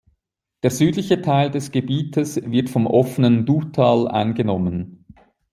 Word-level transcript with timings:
Der 0.63 0.71
südliche 0.71 1.21
Teil 1.21 1.51
des 1.51 1.69
Gebietes 1.69 2.37
wird 2.41 2.71
vom 2.71 2.87
offenen 2.87 3.45
Doubstal 3.45 4.07
eingenommen. 4.07 5.05